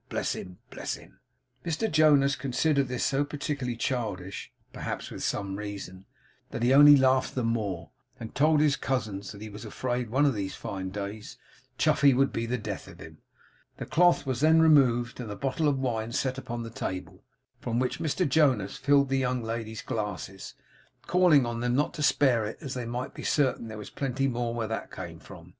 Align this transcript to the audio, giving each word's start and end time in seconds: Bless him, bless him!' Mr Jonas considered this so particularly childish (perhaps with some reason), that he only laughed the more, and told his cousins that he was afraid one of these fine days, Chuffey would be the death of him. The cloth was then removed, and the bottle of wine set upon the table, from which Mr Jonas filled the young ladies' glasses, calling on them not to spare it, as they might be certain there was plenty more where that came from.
Bless 0.09 0.33
him, 0.33 0.57
bless 0.71 0.95
him!' 0.95 1.19
Mr 1.63 1.85
Jonas 1.91 2.35
considered 2.35 2.87
this 2.87 3.05
so 3.05 3.23
particularly 3.23 3.77
childish 3.77 4.51
(perhaps 4.73 5.11
with 5.11 5.21
some 5.23 5.57
reason), 5.57 6.05
that 6.49 6.63
he 6.63 6.73
only 6.73 6.95
laughed 6.97 7.35
the 7.35 7.43
more, 7.43 7.91
and 8.19 8.33
told 8.33 8.61
his 8.61 8.75
cousins 8.75 9.31
that 9.31 9.41
he 9.41 9.49
was 9.51 9.63
afraid 9.63 10.09
one 10.09 10.25
of 10.25 10.33
these 10.33 10.55
fine 10.55 10.89
days, 10.89 11.37
Chuffey 11.77 12.15
would 12.15 12.33
be 12.33 12.47
the 12.47 12.57
death 12.57 12.87
of 12.87 12.99
him. 12.99 13.19
The 13.77 13.85
cloth 13.85 14.25
was 14.25 14.39
then 14.41 14.59
removed, 14.59 15.19
and 15.19 15.29
the 15.29 15.35
bottle 15.35 15.67
of 15.67 15.77
wine 15.77 16.13
set 16.13 16.39
upon 16.39 16.63
the 16.63 16.71
table, 16.71 17.23
from 17.59 17.77
which 17.77 17.99
Mr 17.99 18.27
Jonas 18.27 18.77
filled 18.77 19.09
the 19.09 19.19
young 19.19 19.43
ladies' 19.43 19.83
glasses, 19.83 20.55
calling 21.05 21.45
on 21.45 21.59
them 21.59 21.75
not 21.75 21.93
to 21.93 22.01
spare 22.01 22.43
it, 22.47 22.57
as 22.59 22.73
they 22.73 22.85
might 22.87 23.13
be 23.13 23.21
certain 23.21 23.67
there 23.67 23.77
was 23.77 23.91
plenty 23.91 24.27
more 24.27 24.55
where 24.55 24.67
that 24.67 24.91
came 24.91 25.19
from. 25.19 25.49